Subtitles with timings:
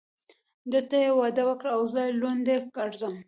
[0.71, 3.15] ده ته يې واده وکړ او زه لونډه ګرځم.